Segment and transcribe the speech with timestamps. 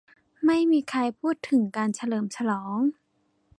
[0.45, 2.77] ไม่มีใครพูดถึงการเฉลิมฉลอง